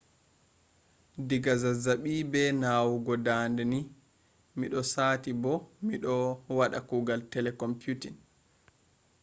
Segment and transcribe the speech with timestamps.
[1.27, 3.79] diga zazzabi be nawugo dande ni
[4.59, 5.53] mido sati bo
[5.87, 6.13] mido
[6.57, 8.17] wada kuugal telecomputing